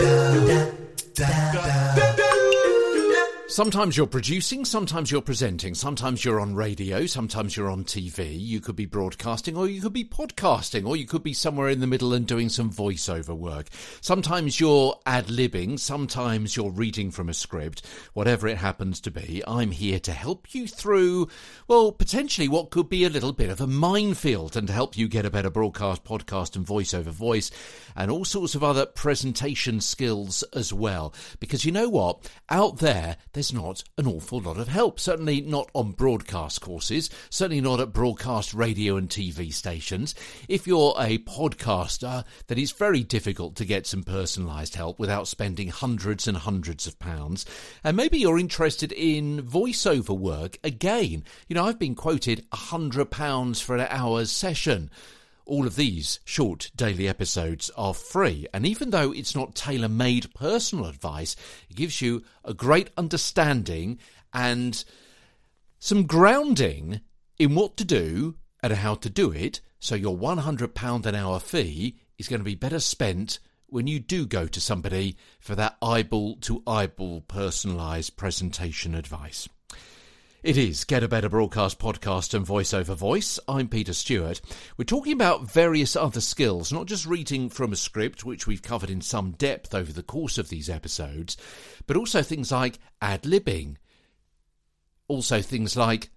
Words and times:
da, 0.00 0.46
da. 0.46 0.79
Sometimes 3.60 3.94
you're 3.94 4.06
producing, 4.06 4.64
sometimes 4.64 5.10
you're 5.10 5.20
presenting, 5.20 5.74
sometimes 5.74 6.24
you're 6.24 6.40
on 6.40 6.54
radio, 6.54 7.04
sometimes 7.04 7.54
you're 7.54 7.68
on 7.68 7.84
TV. 7.84 8.34
You 8.34 8.58
could 8.58 8.74
be 8.74 8.86
broadcasting, 8.86 9.54
or 9.54 9.68
you 9.68 9.82
could 9.82 9.92
be 9.92 10.02
podcasting, 10.02 10.86
or 10.86 10.96
you 10.96 11.04
could 11.04 11.22
be 11.22 11.34
somewhere 11.34 11.68
in 11.68 11.80
the 11.80 11.86
middle 11.86 12.14
and 12.14 12.26
doing 12.26 12.48
some 12.48 12.72
voiceover 12.72 13.36
work. 13.36 13.66
Sometimes 14.00 14.60
you're 14.60 14.98
ad 15.04 15.26
libbing, 15.26 15.78
sometimes 15.78 16.56
you're 16.56 16.70
reading 16.70 17.10
from 17.10 17.28
a 17.28 17.34
script. 17.34 17.84
Whatever 18.14 18.48
it 18.48 18.56
happens 18.56 18.98
to 19.02 19.10
be, 19.10 19.42
I'm 19.46 19.72
here 19.72 20.00
to 20.00 20.12
help 20.12 20.54
you 20.54 20.66
through, 20.66 21.28
well, 21.68 21.92
potentially 21.92 22.48
what 22.48 22.70
could 22.70 22.88
be 22.88 23.04
a 23.04 23.10
little 23.10 23.34
bit 23.34 23.50
of 23.50 23.60
a 23.60 23.66
minefield 23.66 24.56
and 24.56 24.68
to 24.68 24.72
help 24.72 24.96
you 24.96 25.06
get 25.06 25.26
a 25.26 25.30
better 25.30 25.50
broadcast, 25.50 26.02
podcast, 26.02 26.56
and 26.56 26.64
voiceover 26.64 27.10
voice, 27.10 27.50
and 27.94 28.10
all 28.10 28.24
sorts 28.24 28.54
of 28.54 28.64
other 28.64 28.86
presentation 28.86 29.82
skills 29.82 30.44
as 30.54 30.72
well. 30.72 31.12
Because 31.40 31.66
you 31.66 31.72
know 31.72 31.90
what? 31.90 32.26
Out 32.48 32.78
there, 32.78 33.18
there's 33.34 33.49
not 33.52 33.82
an 33.98 34.06
awful 34.06 34.40
lot 34.40 34.56
of 34.56 34.68
help. 34.68 35.00
Certainly 35.00 35.42
not 35.42 35.70
on 35.74 35.92
broadcast 35.92 36.60
courses, 36.60 37.10
certainly 37.30 37.60
not 37.60 37.80
at 37.80 37.92
broadcast 37.92 38.54
radio 38.54 38.96
and 38.96 39.08
TV 39.08 39.52
stations. 39.52 40.14
If 40.48 40.66
you're 40.66 40.94
a 40.98 41.18
podcaster, 41.18 42.24
then 42.46 42.58
it's 42.58 42.72
very 42.72 43.02
difficult 43.02 43.56
to 43.56 43.64
get 43.64 43.86
some 43.86 44.02
personalised 44.02 44.74
help 44.74 44.98
without 44.98 45.28
spending 45.28 45.68
hundreds 45.68 46.26
and 46.26 46.36
hundreds 46.36 46.86
of 46.86 46.98
pounds. 46.98 47.46
And 47.84 47.96
maybe 47.96 48.18
you're 48.18 48.38
interested 48.38 48.92
in 48.92 49.42
voiceover 49.42 50.16
work 50.16 50.58
again. 50.64 51.24
You 51.48 51.54
know, 51.54 51.64
I've 51.64 51.78
been 51.78 51.94
quoted 51.94 52.44
a 52.52 52.56
hundred 52.56 53.10
pounds 53.10 53.60
for 53.60 53.76
an 53.76 53.86
hour's 53.88 54.30
session. 54.30 54.90
All 55.50 55.66
of 55.66 55.74
these 55.74 56.20
short 56.24 56.70
daily 56.76 57.08
episodes 57.08 57.72
are 57.76 57.92
free, 57.92 58.46
and 58.54 58.64
even 58.64 58.90
though 58.90 59.10
it's 59.10 59.34
not 59.34 59.56
tailor 59.56 59.88
made 59.88 60.32
personal 60.32 60.86
advice, 60.86 61.34
it 61.68 61.74
gives 61.74 62.00
you 62.00 62.22
a 62.44 62.54
great 62.54 62.90
understanding 62.96 63.98
and 64.32 64.84
some 65.80 66.06
grounding 66.06 67.00
in 67.36 67.56
what 67.56 67.76
to 67.78 67.84
do 67.84 68.36
and 68.62 68.74
how 68.74 68.94
to 68.94 69.10
do 69.10 69.32
it. 69.32 69.60
So, 69.80 69.96
your 69.96 70.16
£100 70.16 71.06
an 71.06 71.14
hour 71.16 71.40
fee 71.40 71.96
is 72.16 72.28
going 72.28 72.38
to 72.38 72.44
be 72.44 72.54
better 72.54 72.78
spent 72.78 73.40
when 73.66 73.88
you 73.88 73.98
do 73.98 74.26
go 74.26 74.46
to 74.46 74.60
somebody 74.60 75.16
for 75.40 75.56
that 75.56 75.76
eyeball 75.82 76.36
to 76.42 76.62
eyeball 76.64 77.22
personalised 77.22 78.14
presentation 78.14 78.94
advice. 78.94 79.48
It 80.42 80.56
is 80.56 80.84
Get 80.84 81.02
a 81.02 81.08
Better 81.08 81.28
Broadcast 81.28 81.78
podcast 81.78 82.32
and 82.32 82.46
voiceover 82.46 82.96
voice. 82.96 83.38
I'm 83.46 83.68
Peter 83.68 83.92
Stewart. 83.92 84.40
We're 84.78 84.86
talking 84.86 85.12
about 85.12 85.52
various 85.52 85.96
other 85.96 86.22
skills, 86.22 86.72
not 86.72 86.86
just 86.86 87.04
reading 87.04 87.50
from 87.50 87.74
a 87.74 87.76
script, 87.76 88.24
which 88.24 88.46
we've 88.46 88.62
covered 88.62 88.88
in 88.88 89.02
some 89.02 89.32
depth 89.32 89.74
over 89.74 89.92
the 89.92 90.02
course 90.02 90.38
of 90.38 90.48
these 90.48 90.70
episodes, 90.70 91.36
but 91.86 91.98
also 91.98 92.22
things 92.22 92.50
like 92.50 92.78
ad 93.02 93.24
libbing, 93.24 93.76
also 95.08 95.42
things 95.42 95.76
like 95.76 96.08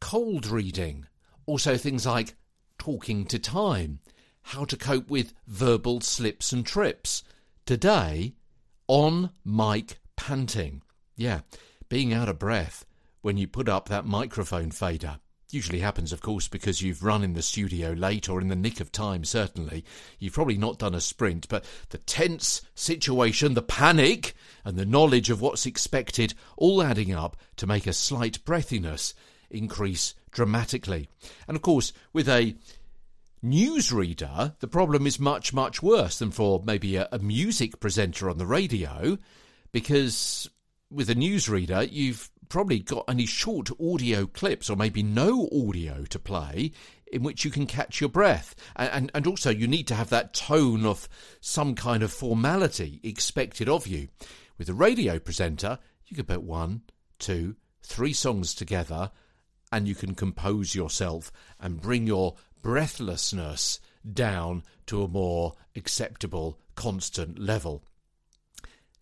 cold 0.00 0.46
reading, 0.46 1.06
also 1.44 1.76
things 1.76 2.06
like 2.06 2.36
talking 2.78 3.24
to 3.24 3.38
time, 3.40 3.98
how 4.42 4.64
to 4.64 4.76
cope 4.76 5.10
with 5.10 5.32
verbal 5.48 6.00
slips 6.00 6.52
and 6.52 6.64
trips. 6.64 7.24
Today, 7.64 8.34
on 8.86 9.30
mic 9.44 9.98
panting. 10.14 10.82
Yeah, 11.16 11.40
being 11.88 12.12
out 12.12 12.28
of 12.28 12.38
breath 12.38 12.84
when 13.22 13.36
you 13.36 13.46
put 13.46 13.68
up 13.68 13.88
that 13.88 14.06
microphone 14.06 14.70
fader. 14.70 15.18
Usually 15.52 15.78
happens, 15.78 16.12
of 16.12 16.20
course, 16.20 16.48
because 16.48 16.82
you've 16.82 17.04
run 17.04 17.22
in 17.22 17.34
the 17.34 17.42
studio 17.42 17.92
late 17.92 18.28
or 18.28 18.40
in 18.40 18.48
the 18.48 18.56
nick 18.56 18.80
of 18.80 18.90
time, 18.90 19.24
certainly. 19.24 19.84
You've 20.18 20.32
probably 20.32 20.58
not 20.58 20.78
done 20.78 20.94
a 20.94 21.00
sprint, 21.00 21.48
but 21.48 21.64
the 21.90 21.98
tense 21.98 22.62
situation, 22.74 23.54
the 23.54 23.62
panic, 23.62 24.34
and 24.64 24.76
the 24.76 24.84
knowledge 24.84 25.30
of 25.30 25.40
what's 25.40 25.64
expected 25.64 26.34
all 26.56 26.82
adding 26.82 27.14
up 27.14 27.36
to 27.56 27.66
make 27.66 27.86
a 27.86 27.92
slight 27.92 28.44
breathiness 28.44 29.14
increase 29.48 30.14
dramatically. 30.32 31.08
And 31.46 31.56
of 31.56 31.62
course, 31.62 31.92
with 32.12 32.28
a 32.28 32.56
newsreader, 33.44 34.58
the 34.58 34.68
problem 34.68 35.06
is 35.06 35.20
much, 35.20 35.52
much 35.52 35.80
worse 35.80 36.18
than 36.18 36.32
for 36.32 36.62
maybe 36.66 36.96
a, 36.96 37.08
a 37.12 37.20
music 37.20 37.78
presenter 37.78 38.28
on 38.28 38.38
the 38.38 38.46
radio, 38.46 39.16
because 39.70 40.50
with 40.90 41.10
a 41.10 41.14
newsreader, 41.14 41.88
you've 41.90 42.30
probably 42.48 42.78
got 42.78 43.04
only 43.08 43.26
short 43.26 43.70
audio 43.80 44.26
clips 44.26 44.70
or 44.70 44.76
maybe 44.76 45.02
no 45.02 45.48
audio 45.52 46.04
to 46.04 46.18
play 46.18 46.70
in 47.12 47.22
which 47.22 47.44
you 47.44 47.50
can 47.50 47.66
catch 47.66 48.00
your 48.00 48.10
breath. 48.10 48.54
And, 48.76 48.90
and, 48.92 49.10
and, 49.14 49.26
also, 49.26 49.50
you 49.50 49.66
need 49.66 49.86
to 49.88 49.94
have 49.94 50.10
that 50.10 50.34
tone 50.34 50.84
of 50.84 51.08
some 51.40 51.74
kind 51.74 52.02
of 52.02 52.12
formality 52.12 53.00
expected 53.02 53.68
of 53.68 53.86
you. 53.86 54.08
With 54.58 54.68
a 54.68 54.74
radio 54.74 55.18
presenter, 55.18 55.78
you 56.06 56.16
can 56.16 56.26
put 56.26 56.42
one, 56.42 56.82
two, 57.18 57.56
three 57.82 58.12
songs 58.12 58.54
together 58.54 59.10
and 59.72 59.86
you 59.88 59.94
can 59.94 60.14
compose 60.14 60.74
yourself 60.74 61.32
and 61.60 61.80
bring 61.80 62.06
your 62.06 62.36
breathlessness 62.62 63.80
down 64.12 64.62
to 64.86 65.02
a 65.02 65.08
more 65.08 65.54
acceptable, 65.74 66.58
constant 66.74 67.38
level. 67.38 67.84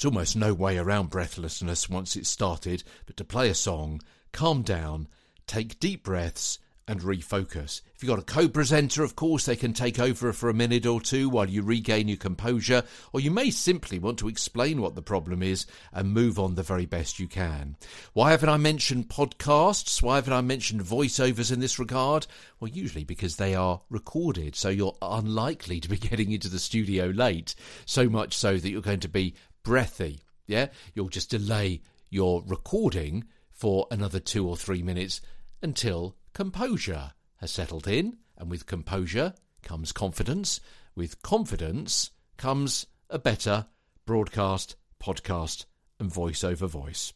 It's 0.00 0.06
almost 0.06 0.34
no 0.34 0.54
way 0.54 0.78
around 0.78 1.10
breathlessness 1.10 1.90
once 1.90 2.16
it's 2.16 2.30
started, 2.30 2.84
but 3.04 3.18
to 3.18 3.22
play 3.22 3.50
a 3.50 3.54
song, 3.54 4.00
calm 4.32 4.62
down, 4.62 5.08
take 5.46 5.78
deep 5.78 6.04
breaths, 6.04 6.58
and 6.88 7.02
refocus. 7.02 7.82
If 7.94 8.02
you've 8.02 8.08
got 8.08 8.18
a 8.18 8.22
co 8.22 8.48
presenter, 8.48 9.04
of 9.04 9.14
course, 9.14 9.44
they 9.44 9.54
can 9.54 9.72
take 9.72 10.00
over 10.00 10.32
for 10.32 10.48
a 10.48 10.54
minute 10.54 10.86
or 10.86 11.00
two 11.00 11.28
while 11.28 11.48
you 11.48 11.62
regain 11.62 12.08
your 12.08 12.16
composure, 12.16 12.82
or 13.12 13.20
you 13.20 13.30
may 13.30 13.50
simply 13.50 14.00
want 14.00 14.18
to 14.18 14.28
explain 14.28 14.80
what 14.80 14.96
the 14.96 15.02
problem 15.02 15.40
is 15.40 15.66
and 15.92 16.12
move 16.12 16.38
on 16.38 16.56
the 16.56 16.64
very 16.64 16.86
best 16.86 17.20
you 17.20 17.28
can. 17.28 17.76
Why 18.12 18.32
haven't 18.32 18.48
I 18.48 18.56
mentioned 18.56 19.08
podcasts? 19.08 20.02
Why 20.02 20.16
haven't 20.16 20.32
I 20.32 20.40
mentioned 20.40 20.80
voiceovers 20.80 21.52
in 21.52 21.60
this 21.60 21.78
regard? 21.78 22.26
Well, 22.58 22.70
usually 22.70 23.04
because 23.04 23.36
they 23.36 23.54
are 23.54 23.82
recorded, 23.88 24.56
so 24.56 24.68
you're 24.68 24.96
unlikely 25.00 25.78
to 25.78 25.88
be 25.88 25.96
getting 26.08 26.32
into 26.32 26.48
the 26.48 26.58
studio 26.58 27.06
late, 27.06 27.54
so 27.86 28.08
much 28.08 28.36
so 28.36 28.56
that 28.56 28.68
you're 28.68 28.82
going 28.82 29.00
to 29.00 29.08
be 29.08 29.34
breathy. 29.62 30.20
Yeah, 30.46 30.68
you'll 30.94 31.08
just 31.08 31.30
delay 31.30 31.82
your 32.08 32.42
recording 32.46 33.24
for 33.50 33.86
another 33.90 34.20
two 34.20 34.48
or 34.48 34.56
three 34.56 34.82
minutes 34.82 35.20
until 35.62 36.16
composure 36.34 37.12
has 37.36 37.50
settled 37.50 37.86
in. 37.86 38.18
And 38.36 38.50
with 38.50 38.66
composure 38.66 39.34
comes 39.62 39.92
confidence. 39.92 40.60
With 40.94 41.22
confidence 41.22 42.10
comes 42.36 42.86
a 43.08 43.18
better 43.18 43.66
broadcast, 44.06 44.76
podcast, 45.02 45.66
and 45.98 46.10
voiceover 46.10 46.68
voice. 46.68 47.12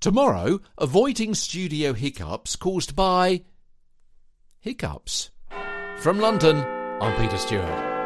Tomorrow, 0.00 0.60
avoiding 0.78 1.34
studio 1.34 1.92
hiccups 1.92 2.56
caused 2.56 2.96
by 2.96 3.42
hiccups. 4.60 5.30
From 5.98 6.18
London, 6.20 6.64
I'm 7.00 7.20
Peter 7.20 7.36
Stewart. 7.36 7.98